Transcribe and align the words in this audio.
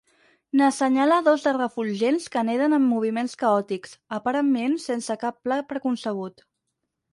N'assenyala 0.59 1.19
dos 1.27 1.45
de 1.47 1.51
refulgents 1.57 2.25
que 2.37 2.43
neden 2.47 2.77
amb 2.79 2.89
moviments 2.95 3.37
caòtics, 3.43 3.95
aparentment 4.19 4.75
sense 4.89 5.21
cap 5.27 5.41
pla 5.47 5.63
preconcebut. 5.75 6.47